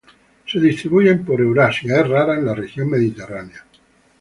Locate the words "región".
2.55-2.89